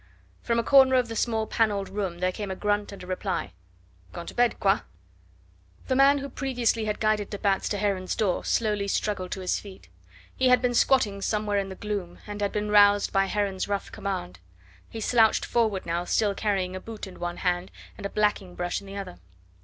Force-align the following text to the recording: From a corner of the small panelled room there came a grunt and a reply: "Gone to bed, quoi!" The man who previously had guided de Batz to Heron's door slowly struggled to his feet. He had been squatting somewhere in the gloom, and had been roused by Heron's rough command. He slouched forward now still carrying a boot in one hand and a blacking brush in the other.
From 0.41 0.57
a 0.57 0.63
corner 0.63 0.95
of 0.95 1.09
the 1.09 1.15
small 1.15 1.45
panelled 1.45 1.87
room 1.87 2.21
there 2.21 2.31
came 2.31 2.49
a 2.49 2.55
grunt 2.55 2.91
and 2.91 3.03
a 3.03 3.05
reply: 3.05 3.53
"Gone 4.13 4.25
to 4.25 4.33
bed, 4.33 4.59
quoi!" 4.59 4.79
The 5.89 5.95
man 5.95 6.17
who 6.17 6.27
previously 6.27 6.85
had 6.85 6.99
guided 6.99 7.29
de 7.29 7.37
Batz 7.37 7.69
to 7.69 7.77
Heron's 7.77 8.15
door 8.15 8.43
slowly 8.43 8.87
struggled 8.87 9.29
to 9.33 9.41
his 9.41 9.59
feet. 9.59 9.89
He 10.35 10.47
had 10.49 10.59
been 10.59 10.73
squatting 10.73 11.21
somewhere 11.21 11.59
in 11.59 11.69
the 11.69 11.75
gloom, 11.75 12.17
and 12.25 12.41
had 12.41 12.51
been 12.51 12.71
roused 12.71 13.13
by 13.13 13.27
Heron's 13.27 13.67
rough 13.67 13.91
command. 13.91 14.39
He 14.89 15.01
slouched 15.01 15.45
forward 15.45 15.85
now 15.85 16.05
still 16.05 16.33
carrying 16.33 16.75
a 16.75 16.79
boot 16.79 17.05
in 17.05 17.19
one 17.19 17.37
hand 17.37 17.69
and 17.95 18.03
a 18.03 18.09
blacking 18.09 18.55
brush 18.55 18.81
in 18.81 18.87
the 18.87 18.97
other. 18.97 19.19